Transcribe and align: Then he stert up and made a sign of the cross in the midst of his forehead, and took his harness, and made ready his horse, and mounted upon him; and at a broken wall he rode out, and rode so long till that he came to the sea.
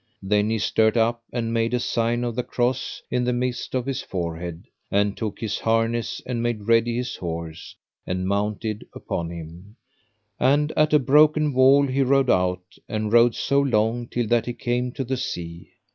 Then 0.23 0.49
he 0.49 0.57
stert 0.57 0.97
up 0.97 1.21
and 1.31 1.53
made 1.53 1.75
a 1.75 1.79
sign 1.79 2.23
of 2.23 2.35
the 2.35 2.41
cross 2.43 3.03
in 3.11 3.23
the 3.23 3.31
midst 3.33 3.75
of 3.75 3.85
his 3.85 4.01
forehead, 4.01 4.63
and 4.89 5.15
took 5.15 5.39
his 5.39 5.59
harness, 5.59 6.23
and 6.25 6.41
made 6.41 6.67
ready 6.67 6.95
his 6.97 7.17
horse, 7.17 7.75
and 8.07 8.27
mounted 8.27 8.83
upon 8.95 9.29
him; 9.29 9.75
and 10.39 10.71
at 10.71 10.91
a 10.91 10.97
broken 10.97 11.53
wall 11.53 11.85
he 11.85 12.01
rode 12.01 12.31
out, 12.31 12.63
and 12.89 13.13
rode 13.13 13.35
so 13.35 13.59
long 13.61 14.07
till 14.07 14.25
that 14.25 14.47
he 14.47 14.53
came 14.53 14.91
to 14.93 15.03
the 15.03 15.17
sea. 15.17 15.69